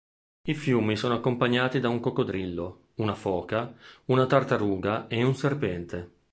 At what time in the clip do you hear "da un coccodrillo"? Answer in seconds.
1.79-2.85